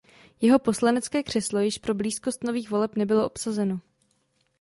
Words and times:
Jeho 0.41 0.59
poslanecké 0.59 1.23
křeslo 1.23 1.59
již 1.59 1.77
pro 1.77 1.93
blízkost 1.93 2.43
nových 2.43 2.71
voleb 2.71 2.95
nebylo 2.95 3.25
obsazeno. 3.25 3.79